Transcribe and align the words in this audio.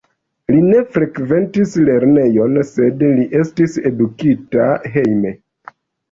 Li 0.51 0.59
ne 0.67 0.77
frekventis 0.93 1.75
lernejojn, 1.89 2.57
sed 2.69 3.03
li 3.17 3.25
estis 3.41 3.75
edukita 3.91 4.65
hejme. 4.97 5.35